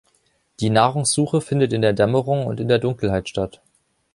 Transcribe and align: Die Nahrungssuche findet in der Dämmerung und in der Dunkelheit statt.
Die 0.61 0.71
Nahrungssuche 0.71 1.41
findet 1.41 1.73
in 1.73 1.83
der 1.83 1.93
Dämmerung 1.93 2.47
und 2.47 2.59
in 2.59 2.67
der 2.67 2.79
Dunkelheit 2.79 3.29
statt. 3.29 3.61